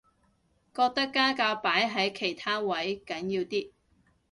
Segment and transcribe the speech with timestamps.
[0.75, 3.69] 覺得家教擺喺其他位緊要啲